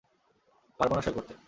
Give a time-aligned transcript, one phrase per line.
[0.79, 1.33] পারব না সই করতে।